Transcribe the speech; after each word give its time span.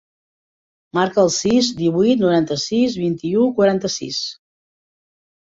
Marca 0.97 1.21
el 1.23 1.29
sis, 1.35 1.69
divuit, 1.81 2.23
noranta-sis, 2.23 2.97
vint-i-u, 3.03 3.45
quaranta-sis. 3.61 4.25